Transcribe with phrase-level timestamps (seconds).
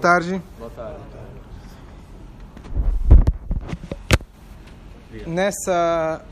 [0.00, 0.42] Boa tarde.
[0.56, 0.98] Boa tarde.
[5.26, 6.24] Nessa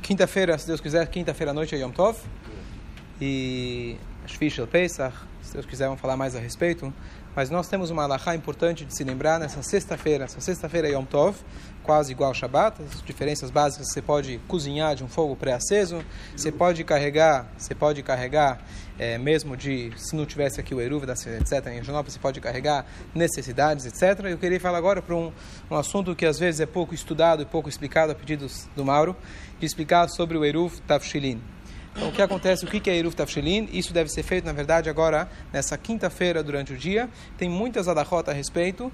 [0.00, 2.16] quinta-feira, se Deus quiser, quinta-feira à noite é Yom Tov.
[3.20, 6.94] E Shvishel Pesach, se Deus quiser, vamos falar mais a respeito.
[7.36, 10.24] Mas nós temos uma alahá importante de se lembrar nessa sexta-feira.
[10.24, 11.36] Essa sexta-feira é Yom Tov,
[11.82, 12.80] quase igual ao Shabbat.
[12.80, 16.02] As diferenças básicas, você pode cozinhar de um fogo pré-aceso,
[16.34, 18.62] você pode carregar, você pode carregar,
[18.98, 22.86] é, mesmo de, se não tivesse aqui o Eruv, etc., em Janópolis, você pode carregar
[23.14, 24.24] necessidades, etc.
[24.24, 25.32] Eu queria falar agora para um,
[25.70, 29.16] um assunto que às vezes é pouco estudado e pouco explicado a pedidos do Mauro,
[29.58, 31.40] de explicar sobre o Eruv Tafshilin.
[31.96, 32.64] Então, o que acontece?
[32.64, 33.68] O que é Eruv Tafshilin?
[33.72, 37.08] Isso deve ser feito, na verdade, agora, nessa quinta-feira, durante o dia.
[37.38, 38.92] Tem muitas adahot a respeito,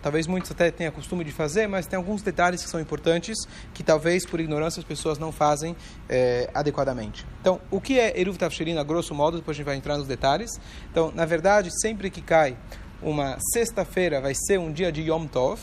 [0.00, 3.36] talvez muitos até tenham costume de fazer, mas tem alguns detalhes que são importantes,
[3.74, 5.76] que talvez, por ignorância, as pessoas não fazem
[6.08, 7.26] é, adequadamente.
[7.40, 9.36] Então, o que é Eruv Tafshilin, a grosso modo?
[9.36, 10.50] Depois a gente vai entrar nos detalhes.
[10.90, 12.56] Então, na verdade, sempre que cai
[13.02, 15.60] uma sexta-feira, vai ser um dia de Yom Tov.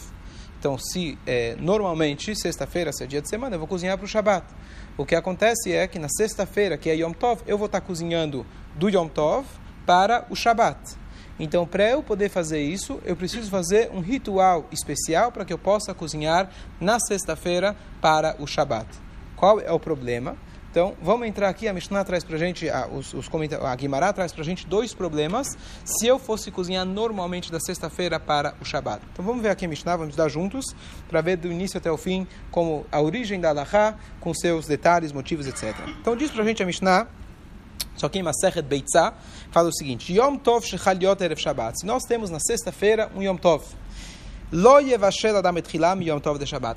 [0.66, 4.08] Então, se é, normalmente, sexta-feira, se é dia de semana, eu vou cozinhar para o
[4.08, 4.48] Shabat.
[4.98, 8.44] O que acontece é que na sexta-feira, que é Yom Tov, eu vou estar cozinhando
[8.74, 9.46] do Yom Tov
[9.86, 10.80] para o Shabat.
[11.40, 15.58] Então, para eu poder fazer isso, eu preciso fazer um ritual especial para que eu
[15.60, 16.50] possa cozinhar
[16.82, 18.88] na sexta-feira para o Shabat.
[19.36, 20.36] Qual é o problema?
[20.76, 23.30] Então, vamos entrar aqui, a Mishnah traz para gente, a, os, os
[23.62, 25.48] a Guimará traz para a gente dois problemas
[25.86, 29.02] se eu fosse cozinhar normalmente da sexta-feira para o Shabat.
[29.14, 30.66] Então, vamos ver aqui a Mishnah, vamos estudar juntos,
[31.08, 35.14] para ver do início até o fim como a origem da Allahá, com seus detalhes,
[35.14, 35.74] motivos, etc.
[36.02, 37.08] Então, diz para a gente a Mishnah,
[37.96, 39.14] só que em Masechet Beitzah,
[39.52, 41.80] fala o seguinte, Yom Tov Shechaliot Erev Shabbat.
[41.80, 43.64] Se nós temos na sexta-feira um Yom Tov,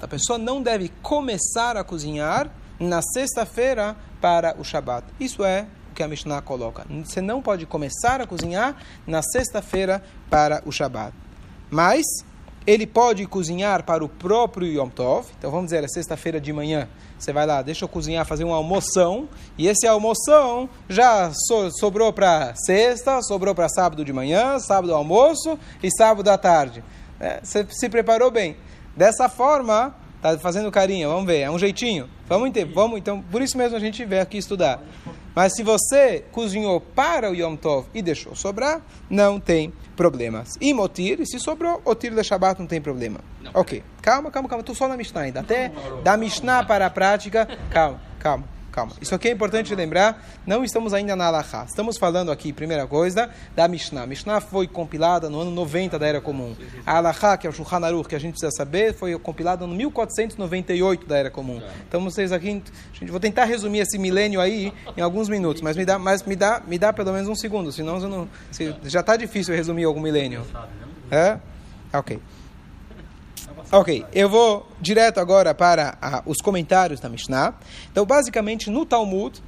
[0.05, 5.07] A pessoa não deve começar a cozinhar na sexta-feira para o Shabat.
[5.21, 6.85] Isso é o que a Mishnah coloca.
[7.05, 8.75] Você não pode começar a cozinhar
[9.07, 11.15] na sexta-feira para o Shabat.
[11.71, 12.05] Mas
[12.67, 15.29] ele pode cozinhar para o próprio Yom Tov.
[15.39, 16.89] Então vamos dizer, é sexta-feira de manhã.
[17.17, 19.29] Você vai lá, deixa eu cozinhar, fazer uma almoção.
[19.57, 25.57] E esse almoção já so, sobrou para sexta, sobrou para sábado de manhã, sábado almoço
[25.81, 26.83] e sábado à tarde.
[27.21, 28.57] É, você se preparou bem.
[28.97, 32.09] Dessa forma, Tá fazendo carinho, vamos ver, é um jeitinho.
[32.27, 34.83] Vamos entender, vamos, então, por isso mesmo a gente veio aqui estudar.
[35.35, 40.57] Mas se você cozinhou para o Yom Tov e deixou sobrar, não tem problemas.
[40.61, 43.21] E motir, se sobrou, o tiro da Shabbat não tem problema.
[43.41, 43.53] Não.
[43.55, 45.41] Ok, calma, calma, calma, estou só na Mishnah ainda.
[45.41, 45.71] Até
[46.03, 48.93] da Mishnah para a prática, calma, calma calma.
[49.01, 51.65] Isso aqui é importante lembrar, não estamos ainda na Alahá.
[51.67, 54.07] Estamos falando aqui, primeira coisa, da Mishnah.
[54.07, 56.55] Mishnah foi compilada no ano 90 da Era Comum.
[56.87, 59.75] A Alahá, que é o Shulchan Aruch, que a gente precisa saber, foi compilada no
[59.75, 61.61] 1498 da Era Comum.
[61.89, 62.63] Então, vocês aqui,
[62.93, 66.37] gente, vou tentar resumir esse milênio aí em alguns minutos, mas me dá, mas me
[66.37, 70.01] dá, me dá pelo menos um segundo, senão não, se, já está difícil resumir algum
[70.01, 70.47] milênio.
[71.11, 71.39] É?
[71.93, 72.21] Ok.
[73.71, 77.53] Ok, eu vou direto agora para ah, os comentários da Mishnah.
[77.93, 79.43] Então, basicamente, no Talmud,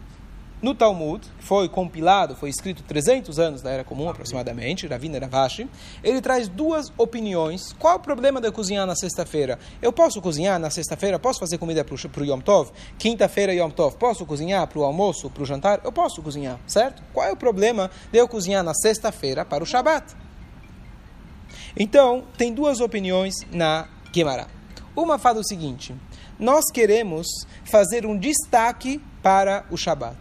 [0.60, 5.66] no Talmud, foi compilado, foi escrito 300 anos da Era Comum, aproximadamente, Ravina Ravashi,
[6.04, 7.72] ele traz duas opiniões.
[7.78, 9.58] Qual o problema de cozinhar na sexta-feira?
[9.80, 11.18] Eu posso cozinhar na sexta-feira?
[11.18, 12.72] Posso fazer comida para o Yom Tov?
[12.98, 13.96] Quinta-feira Yom Tov.
[13.96, 15.80] Posso cozinhar para o almoço, para o jantar?
[15.82, 17.02] Eu posso cozinhar, certo?
[17.14, 20.14] Qual é o problema de eu cozinhar na sexta-feira para o Shabat?
[21.74, 24.46] Então, tem duas opiniões na Guimará.
[24.94, 25.94] Uma fala o seguinte:
[26.38, 27.26] nós queremos
[27.64, 30.18] fazer um destaque para o Shabat.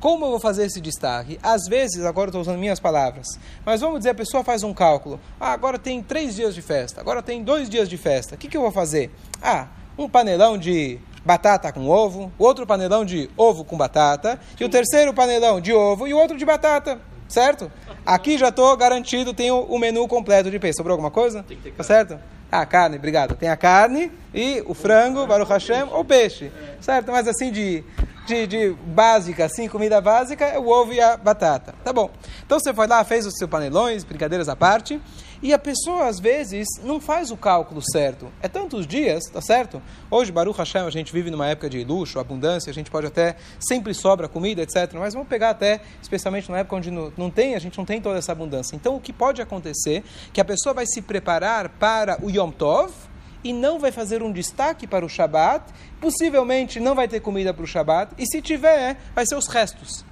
[0.00, 1.40] Como eu vou fazer esse destaque?
[1.42, 3.26] Às vezes, agora estou usando minhas palavras,
[3.64, 5.18] mas vamos dizer, a pessoa faz um cálculo.
[5.40, 8.36] Ah, agora tem três dias de festa, agora tem dois dias de festa.
[8.36, 9.10] O que, que eu vou fazer?
[9.42, 9.66] Ah,
[9.98, 15.12] um panelão de batata com ovo, outro panelão de ovo com batata, e o terceiro
[15.12, 17.70] panelão de ovo e o outro de batata, certo?
[18.06, 20.76] Aqui já estou garantido, tenho o menu completo de peixe.
[20.76, 21.44] Sobrou alguma coisa?
[21.76, 22.20] Tá certo?
[22.50, 23.34] Ah, carne, obrigado.
[23.36, 26.50] Tem a carne e o frango, Baruch Hashem, ou peixe.
[26.80, 27.12] Certo?
[27.12, 27.84] Mas assim, de,
[28.26, 31.74] de, de básica, assim, comida básica, é o ovo e a batata.
[31.84, 32.10] Tá bom.
[32.46, 35.00] Então você foi lá, fez os seus panelões, brincadeiras à parte,
[35.40, 38.30] e a pessoa, às vezes, não faz o cálculo certo.
[38.42, 39.80] É tantos dias, tá certo?
[40.10, 43.36] Hoje, Baruch Hashem, a gente vive numa época de luxo, abundância, a gente pode até,
[43.60, 44.92] sempre sobra comida, etc.
[44.94, 48.00] Mas vamos pegar até, especialmente numa época onde não, não tem, a gente não tem
[48.00, 48.74] toda essa abundância.
[48.74, 50.02] Então, o que pode acontecer é
[50.32, 52.92] que a pessoa vai se preparar para o Yom Tov,
[53.44, 57.62] e não vai fazer um destaque para o Shabat, possivelmente não vai ter comida para
[57.62, 60.04] o Shabat, e se tiver, vai ser os restos.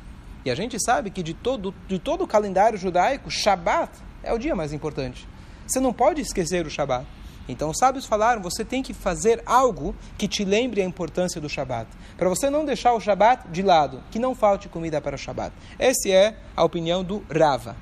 [0.44, 4.38] E a gente sabe que de todo, de todo o calendário judaico, Shabat é o
[4.38, 5.26] dia mais importante.
[5.66, 7.06] Você não pode esquecer o Shabat.
[7.48, 11.48] Então os sábios falaram, você tem que fazer algo que te lembre a importância do
[11.48, 11.88] Shabat.
[12.16, 15.54] Para você não deixar o Shabat de lado, que não falte comida para o Shabat.
[15.78, 17.76] Essa é a opinião do Rava.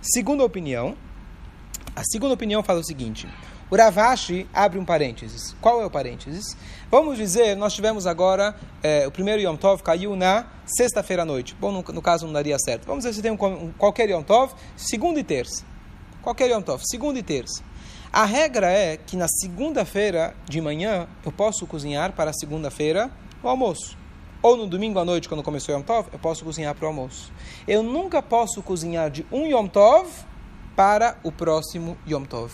[0.00, 0.96] Segunda opinião,
[1.94, 3.28] A segunda opinião fala o seguinte:
[3.70, 5.54] o Ravashi abre um parênteses.
[5.60, 6.56] Qual é o parênteses?
[6.90, 11.54] Vamos dizer, nós tivemos agora, é, o primeiro Yom Tov caiu na sexta-feira à noite.
[11.60, 12.86] Bom, no, no, caso não daria certo.
[12.86, 15.64] Vamos dizer se tem um, um, qualquer Yom Tov, segunda e terça.
[16.22, 17.62] Qualquer Yom Tov, segunda e terça.
[18.12, 23.10] A regra é que na segunda-feira de manhã eu posso cozinhar para a segunda-feira
[23.42, 23.96] o almoço.
[24.42, 26.88] Ou no domingo à noite, quando começou o Yom Tov, eu posso cozinhar para o
[26.88, 27.32] almoço.
[27.66, 30.08] Eu nunca posso cozinhar de um Yom Tov
[30.76, 32.52] para o próximo Yom Tov.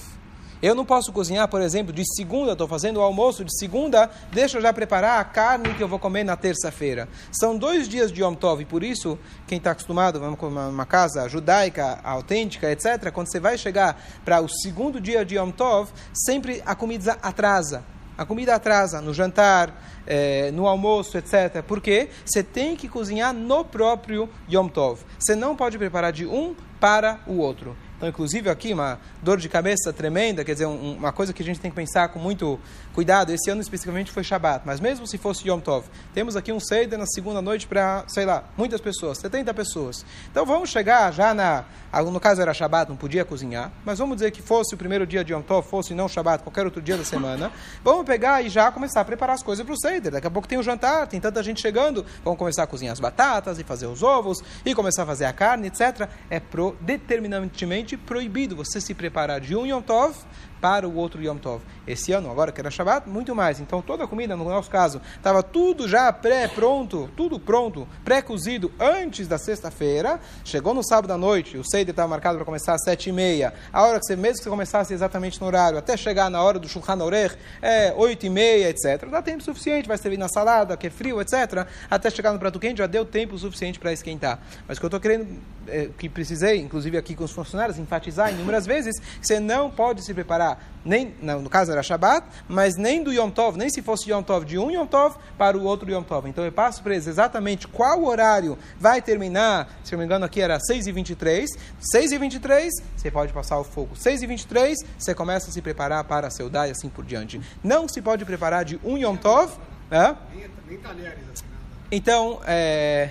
[0.62, 4.56] Eu não posso cozinhar, por exemplo, de segunda, estou fazendo o almoço de segunda, deixa
[4.56, 7.06] eu já preparar a carne que eu vou comer na terça-feira.
[7.30, 10.86] São dois dias de Yom Tov, e por isso, quem está acostumado, vamos com uma
[10.86, 15.90] casa judaica, autêntica, etc., quando você vai chegar para o segundo dia de Yom Tov,
[16.14, 17.84] sempre a comida atrasa.
[18.16, 21.62] A comida atrasa no jantar, é, no almoço, etc.
[21.66, 25.02] Porque você tem que cozinhar no próprio Yom Tov.
[25.18, 27.76] Você não pode preparar de um para o outro.
[27.96, 31.44] Então, inclusive, aqui uma dor de cabeça tremenda, quer dizer, um, uma coisa que a
[31.44, 32.60] gente tem que pensar com muito
[32.92, 33.32] cuidado.
[33.32, 36.98] Esse ano especificamente foi Shabat, mas mesmo se fosse Yom Tov, temos aqui um Seder
[36.98, 40.04] na segunda noite para, sei lá, muitas pessoas, 70 pessoas.
[40.30, 41.64] Então, vamos chegar já na.
[41.96, 45.24] No caso era Shabat, não podia cozinhar, mas vamos dizer que fosse o primeiro dia
[45.24, 47.50] de Yom Tov, fosse não Shabat, qualquer outro dia da semana.
[47.82, 50.12] Vamos pegar e já começar a preparar as coisas para o Seder.
[50.12, 53.00] Daqui a pouco tem o jantar, tem tanta gente chegando, vamos começar a cozinhar as
[53.00, 56.08] batatas e fazer os ovos e começar a fazer a carne, etc.
[56.28, 60.16] É pro, determinantemente proibido você se preparar de um Yom Tov
[60.60, 61.62] para o outro Yom Tov.
[61.86, 63.60] Esse ano, agora que era Shabbat, muito mais.
[63.60, 69.28] Então toda a comida, no nosso caso, estava tudo já pré-pronto, tudo pronto, pré-cozido antes
[69.28, 70.20] da sexta-feira.
[70.44, 73.54] Chegou no sábado à noite, o Seder estava marcado para começar às sete e meia.
[73.72, 76.58] A hora que você, mesmo que você começasse exatamente no horário, até chegar na hora
[76.58, 79.08] do Shulchan Orech, é oito e meia, etc.
[79.10, 81.66] Dá tempo suficiente, vai servir na salada, que é frio, etc.
[81.90, 84.40] Até chegar no prato quente, já deu tempo suficiente para esquentar.
[84.66, 85.26] Mas o que eu estou querendo,
[85.68, 90.12] é, que precisei, inclusive aqui com os funcionários, enfatizar inúmeras vezes, você não pode se
[90.14, 90.45] preparar
[90.84, 94.44] nem no caso era Shabat, mas nem do Yom Tov, nem se fosse Yom Tov
[94.44, 96.28] de um Yom Tov para o outro Yom Tov.
[96.28, 100.24] Então eu passo para eles exatamente qual horário vai terminar, se eu não me engano
[100.24, 101.46] aqui era 6h23,
[101.94, 106.68] 6h23 você pode passar o fogo, 6h23 você começa a se preparar para a Seudá
[106.68, 107.40] e assim por diante.
[107.64, 109.52] Não se pode preparar de um Yom Tov,
[109.90, 110.16] né?
[111.90, 113.10] Então, é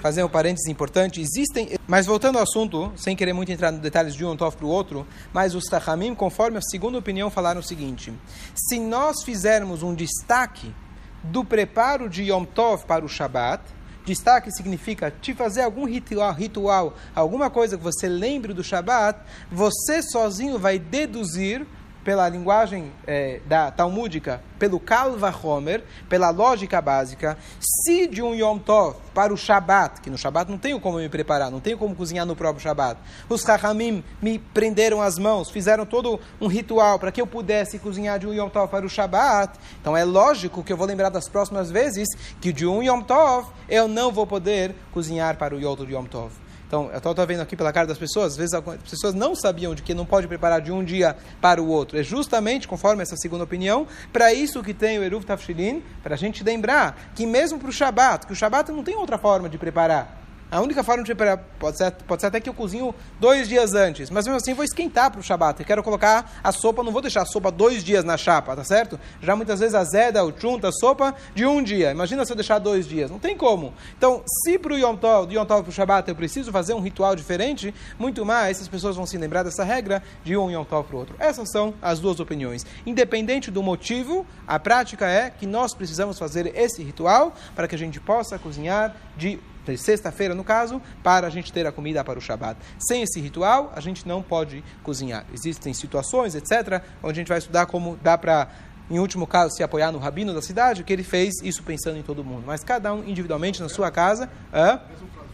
[0.00, 1.20] fazer um parênteses importante.
[1.20, 4.66] Existem, mas voltando ao assunto, sem querer muito entrar nos detalhes de um Tov para
[4.66, 8.12] o outro, mas os Tachamim, conforme a segunda opinião, falaram o seguinte:
[8.54, 10.74] se nós fizermos um destaque
[11.22, 13.62] do preparo de Yom Tov para o Shabat,
[14.04, 20.02] destaque significa te fazer algum ritual, ritual, alguma coisa que você lembre do Shabat, você
[20.02, 21.66] sozinho vai deduzir
[22.04, 28.58] pela linguagem é, da talmúdica, pelo Kalva Homer, pela lógica básica, se de um Yom
[28.58, 31.94] Tov para o Shabat, que no Shabat não tenho como me preparar, não tenho como
[31.94, 37.12] cozinhar no próprio Shabat, os Chachamim me prenderam as mãos, fizeram todo um ritual para
[37.12, 40.72] que eu pudesse cozinhar de um Yom Tov para o Shabat, então é lógico que
[40.72, 42.08] eu vou lembrar das próximas vezes
[42.40, 46.32] que de um Yom Tov eu não vou poder cozinhar para o outro Yom Tov.
[46.72, 49.74] Então, eu estou vendo aqui pela cara das pessoas, às vezes as pessoas não sabiam
[49.74, 51.98] de que não pode preparar de um dia para o outro.
[51.98, 56.16] É justamente, conforme essa segunda opinião, para isso que tem o Eruv Tafshilin, para a
[56.16, 59.58] gente lembrar que mesmo para o Shabat, que o Shabat não tem outra forma de
[59.58, 60.21] preparar.
[60.52, 63.72] A única forma de preparar, pode ser, pode ser até que eu cozinho dois dias
[63.72, 65.58] antes, mas mesmo assim vou esquentar para o Shabat.
[65.58, 68.62] Eu quero colocar a sopa, não vou deixar a sopa dois dias na chapa, tá
[68.62, 69.00] certo?
[69.22, 71.90] Já muitas vezes a zeda, o chunta, a sopa de um dia.
[71.90, 73.72] Imagina se eu deixar dois dias, não tem como.
[73.96, 76.74] Então, se para o Yom Tov, do Yom Tov para o Shabat eu preciso fazer
[76.74, 80.64] um ritual diferente, muito mais essas pessoas vão se lembrar dessa regra de um Yom
[80.64, 81.16] Tov para o outro.
[81.18, 82.66] Essas são as duas opiniões.
[82.84, 87.78] Independente do motivo, a prática é que nós precisamos fazer esse ritual para que a
[87.78, 89.40] gente possa cozinhar de
[89.76, 92.58] sexta-feira no caso, para a gente ter a comida para o Shabat.
[92.78, 95.24] Sem esse ritual, a gente não pode cozinhar.
[95.32, 98.48] Existem situações, etc., onde a gente vai estudar como dá para
[98.90, 102.02] em último caso, se apoiar no rabino da cidade, que ele fez isso pensando em
[102.02, 102.42] todo mundo.
[102.46, 104.28] Mas cada um individualmente na sua casa.
[104.52, 104.80] Hã?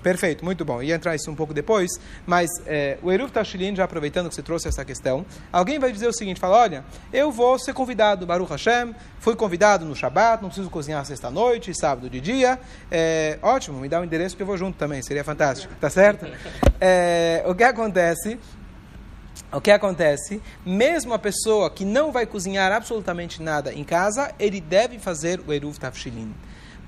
[0.02, 0.82] Perfeito, muito bom.
[0.82, 1.90] Ia entrar isso um pouco depois,
[2.26, 6.06] mas é, o Eruv Tashilin, já aproveitando que você trouxe essa questão, alguém vai dizer
[6.06, 10.48] o seguinte, fala, olha, eu vou ser convidado, Baruch Hashem, fui convidado no Shabat, não
[10.48, 12.58] preciso cozinhar sexta-noite, sábado de dia,
[12.90, 15.90] é, ótimo, me dá o um endereço que eu vou junto também, seria fantástico, tá
[15.90, 16.26] certo?
[16.80, 18.38] É, o que acontece
[19.50, 20.42] o que acontece?
[20.64, 25.52] Mesmo a pessoa que não vai cozinhar absolutamente nada em casa, ele deve fazer o
[25.52, 26.34] Eruv Tafshilin.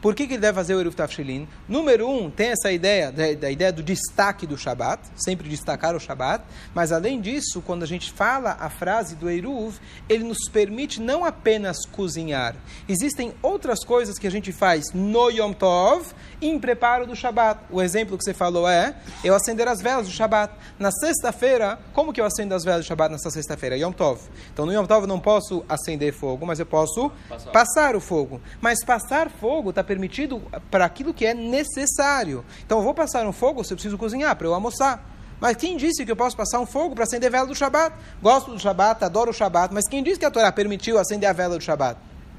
[0.00, 1.46] Por que, que ele deve fazer o Eruv Tafshilin?
[1.68, 6.00] Número um, tem essa ideia, da, da, ideia do destaque do Shabat, sempre destacar o
[6.00, 6.42] Shabat,
[6.74, 9.78] mas além disso, quando a gente fala a frase do Eruv,
[10.08, 12.56] ele nos permite não apenas cozinhar.
[12.88, 16.06] Existem outras coisas que a gente faz no Yom Tov
[16.40, 17.60] em preparo do Shabat.
[17.70, 20.54] O exemplo que você falou é eu acender as velas do Shabat.
[20.78, 23.76] Na sexta-feira, como que eu acendo as velas do Shabat nessa sexta-feira?
[23.76, 24.20] Yom Tov.
[24.52, 28.00] Então no Yom Tov eu não posso acender fogo, mas eu posso passar, passar o
[28.00, 28.40] fogo.
[28.62, 32.44] Mas passar fogo está permitido para aquilo que é necessário.
[32.64, 35.04] Então eu vou passar um fogo se eu preciso cozinhar, para eu almoçar.
[35.40, 37.96] Mas quem disse que eu posso passar um fogo para acender a vela do Shabat?
[38.22, 41.32] Gosto do Shabat, adoro o Shabat, mas quem disse que a Torá permitiu acender a
[41.32, 41.98] vela do Shabat?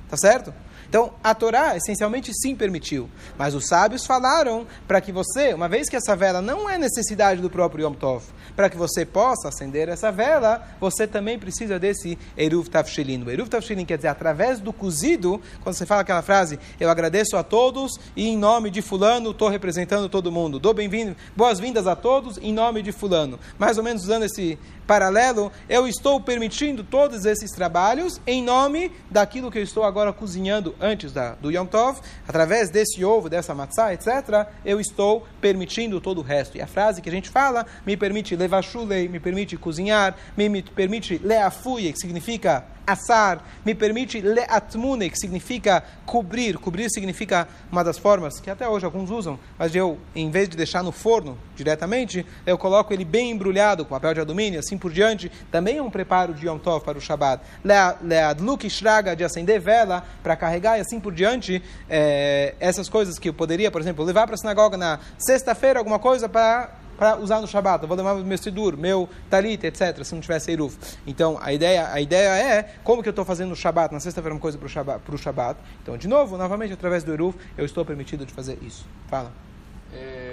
[0.10, 0.54] Tá certo?
[0.92, 5.88] Então, a Torá essencialmente sim permitiu, mas os sábios falaram para que você, uma vez
[5.88, 8.26] que essa vela não é necessidade do próprio Yom Tov,
[8.58, 13.24] para que você possa acender essa vela, você também precisa desse Eruv Tavshilin.
[13.24, 17.38] O Eruv Tavshilin quer dizer, através do cozido, quando você fala aquela frase, eu agradeço
[17.38, 20.60] a todos e em nome de fulano estou representando todo mundo.
[20.60, 23.40] Dou bem-vindo, boas-vindas a todos em nome de fulano.
[23.58, 24.60] Mais ou menos usando esse
[24.92, 30.76] paralelo, eu estou permitindo todos esses trabalhos em nome daquilo que eu estou agora cozinhando
[30.82, 36.18] antes da, do Yom Tov, através desse ovo, dessa matzah, etc., eu estou permitindo todo
[36.18, 36.58] o resto.
[36.58, 40.50] E a frase que a gente fala me permite levar chulei, me permite cozinhar, me,
[40.50, 46.58] me permite leafuye, que significa assar, me permite leatmune, que significa cobrir.
[46.58, 50.58] Cobrir significa uma das formas que até hoje alguns usam, mas eu, em vez de
[50.58, 54.92] deixar no forno diretamente, eu coloco ele bem embrulhado com papel de alumínio, assim por
[54.92, 55.32] diante.
[55.50, 57.44] Também é um preparo de Yom Tov para o Shabbat.
[57.64, 61.64] Leadluk shraga, de acender vela para carregar e assim por diante.
[61.90, 66.00] É, essas coisas que eu poderia, por exemplo, levar para a sinagoga na sexta-feira, alguma
[66.00, 67.82] coisa para para usar no Shabat.
[67.82, 70.76] Eu vou levar meu sidur, meu talit, etc., se não tivesse Eruv.
[71.08, 74.36] Então, a ideia, a ideia é, como que eu estou fazendo no Shabat, na sexta-feira,
[74.36, 75.60] uma coisa para o Shabat, Shabat.
[75.82, 78.86] Então, de novo, novamente, através do Eruv, eu estou permitido de fazer isso.
[79.08, 79.32] Fala.
[79.92, 80.31] É,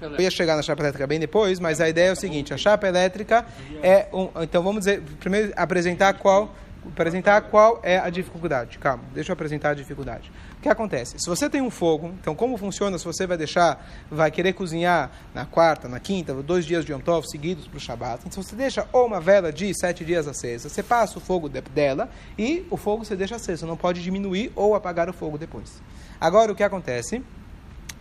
[0.00, 2.56] eu ia chegar na chapa elétrica bem depois, mas a ideia é o seguinte: a
[2.56, 3.46] chapa elétrica
[3.82, 4.28] é um.
[4.42, 6.54] Então vamos dizer, primeiro apresentar qual,
[6.86, 8.78] apresentar qual é a dificuldade.
[8.78, 10.30] Calma, deixa eu apresentar a dificuldade.
[10.58, 11.16] O que acontece?
[11.18, 15.10] Se você tem um fogo, então como funciona se você vai deixar, vai querer cozinhar
[15.34, 18.56] na quarta, na quinta, dois dias de Yom Tov seguidos para o Shabat, então você
[18.56, 22.76] deixa ou uma vela de sete dias acesa, você passa o fogo dela e o
[22.76, 25.80] fogo você deixa aceso, você não pode diminuir ou apagar o fogo depois.
[26.20, 27.22] Agora o que acontece?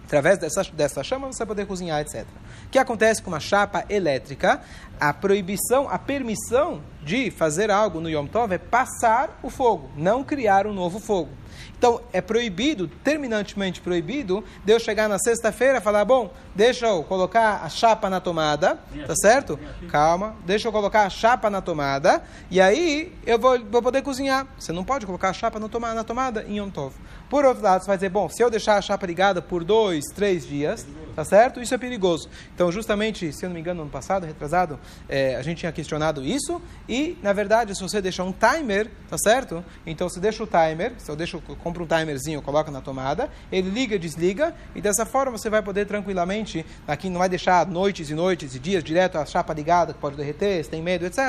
[0.06, 2.26] Através dessa, dessa chama você vai poder cozinhar, etc.
[2.68, 4.62] O que acontece com uma chapa elétrica?
[5.00, 10.24] A proibição, a permissão de fazer algo no Yom Tov é passar o fogo, não
[10.24, 11.30] criar um novo fogo.
[11.78, 17.04] Então, é proibido, terminantemente proibido, de eu chegar na sexta-feira e falar, bom, deixa eu
[17.04, 19.60] colocar a chapa na tomada, tá certo?
[19.90, 24.48] Calma, deixa eu colocar a chapa na tomada, e aí eu vou, vou poder cozinhar.
[24.58, 26.96] Você não pode colocar a chapa na tomada, na tomada em Yom Tov.
[27.30, 30.06] Por outro lado, você vai dizer, bom, se eu deixar a chapa ligada por dois,
[30.16, 30.86] três dias,
[31.16, 31.62] tá certo?
[31.62, 32.30] Isso é perigoso.
[32.54, 35.72] Então, justamente, se eu não me engano, no ano passado, retrasado, é, a gente tinha
[35.72, 39.64] questionado isso, e, na verdade, se você deixar um timer, tá certo?
[39.86, 43.30] Então, você deixa o timer, se eu deixo, eu compro um timerzinho, coloca na tomada,
[43.52, 48.10] ele liga, desliga, e dessa forma você vai poder tranquilamente, aqui não vai deixar noites
[48.10, 51.20] e noites e dias direto a chapa ligada, que pode derreter, se tem medo, etc.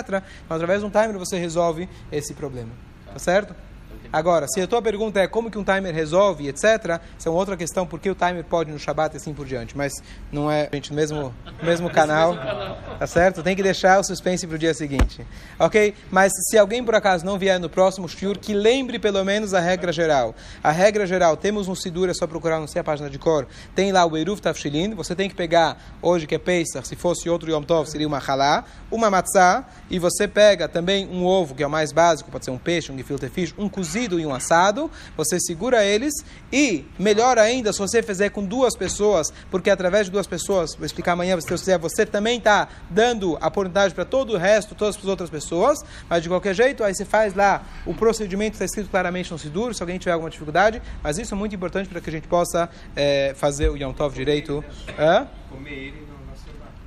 [0.45, 2.71] Então, através de um timer você resolve esse problema.
[3.13, 3.55] Tá certo?
[4.13, 7.39] Agora, se a tua pergunta é como que um timer resolve, etc., isso é uma
[7.39, 9.77] outra questão, porque o timer pode no Shabat e assim por diante.
[9.77, 9.93] Mas
[10.31, 12.35] não é, gente, no mesmo, no mesmo canal,
[12.99, 13.43] tá certo?
[13.43, 15.27] Tem que deixar o suspense para o dia seguinte.
[15.59, 15.95] Ok?
[16.11, 19.61] Mas se alguém por acaso não vier no próximo shiur, que lembre pelo menos a
[19.61, 20.35] regra geral.
[20.63, 23.47] A regra geral, temos um Sidur, é só procurar, não sei a página de cor,
[23.75, 27.29] tem lá o Eruv Tafshilin, você tem que pegar, hoje que é Pesach, se fosse
[27.29, 31.63] outro Yom Tov, seria uma halá, uma matzah, e você pega também um ovo, que
[31.63, 34.35] é o mais básico, pode ser um peixe, um gefilte fish, um cozido, e um
[34.35, 36.15] assado, você segura eles
[36.53, 40.87] e, melhor ainda, se você fizer com duas pessoas, porque através de duas pessoas, vou
[40.87, 44.97] explicar amanhã, se você, você também está dando a oportunidade para todo o resto, todas
[44.97, 48.91] as outras pessoas, mas de qualquer jeito, aí você faz lá, o procedimento está escrito
[48.91, 52.09] claramente no Sidur, se alguém tiver alguma dificuldade, mas isso é muito importante para que
[52.09, 54.65] a gente possa é, fazer o Yom Tov direito.
[54.99, 55.27] Hã?
[55.51, 56.16] Comer ele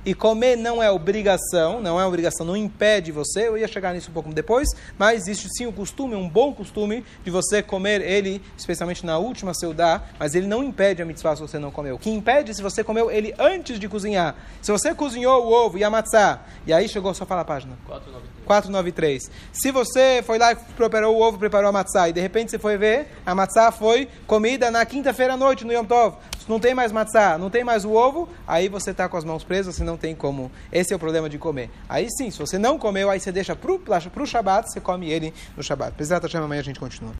[0.04, 3.48] e comer não é obrigação, não é obrigação, não impede você.
[3.48, 7.04] Eu ia chegar nisso um pouco depois, mas existe sim o costume, um bom costume
[7.24, 11.42] de você comer ele, especialmente na última seudá, mas ele não impede a mitzvah se
[11.42, 11.96] você não comeu.
[11.96, 14.34] O que impede se você comeu ele antes de cozinhar.
[14.62, 17.76] Se você cozinhou o ovo e a matzá, e aí chegou, só fala a página.
[17.86, 18.40] 493.
[18.46, 19.30] 493.
[19.52, 22.58] Se você foi lá e preparou o ovo, preparou a matzá, e de repente você
[22.58, 26.16] foi ver, a matzá foi comida na quinta-feira à noite, no Yom Tov
[26.48, 29.44] não tem mais matzá, não tem mais o ovo, aí você está com as mãos
[29.44, 30.50] presas, você não tem como.
[30.72, 31.70] Esse é o problema de comer.
[31.88, 35.32] Aí sim, se você não comeu, aí você deixa para o Shabat, você come ele
[35.56, 35.90] no Shabat.
[35.90, 37.08] Apesar de amanhã a gente continua.